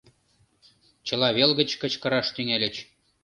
[1.07, 2.75] Чыла вел гыч кычкыраш тӱҥальыч.